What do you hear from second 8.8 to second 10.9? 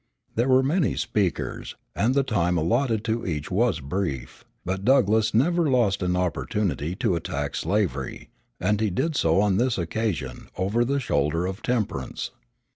he did so on this occasion over